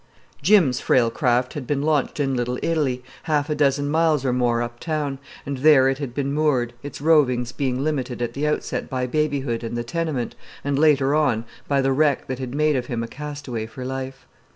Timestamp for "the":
8.33-8.47, 9.77-9.83, 11.83-11.91